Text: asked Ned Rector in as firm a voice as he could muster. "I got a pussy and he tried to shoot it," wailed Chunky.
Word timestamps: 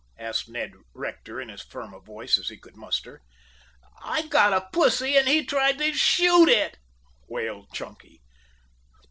asked 0.17 0.49
Ned 0.49 0.71
Rector 0.95 1.39
in 1.39 1.51
as 1.51 1.61
firm 1.61 1.93
a 1.93 1.99
voice 1.99 2.39
as 2.39 2.49
he 2.49 2.57
could 2.57 2.75
muster. 2.75 3.21
"I 4.01 4.25
got 4.29 4.51
a 4.51 4.67
pussy 4.73 5.15
and 5.15 5.27
he 5.27 5.45
tried 5.45 5.77
to 5.77 5.93
shoot 5.93 6.49
it," 6.49 6.77
wailed 7.27 7.71
Chunky. 7.71 8.23